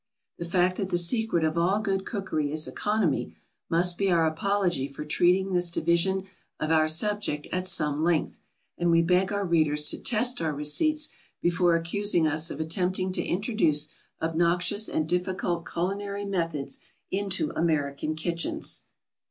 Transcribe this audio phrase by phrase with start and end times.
[0.39, 3.35] The fact that the secret of all good cookery is economy,
[3.69, 6.23] must be our apology for treating this division
[6.59, 8.39] of our subject at some length;
[8.79, 11.09] and we beg our readers to test our receipts
[11.39, 16.79] before accusing us of attempting to introduce obnoxious and difficult culinary methods
[17.11, 18.81] into American kitchens.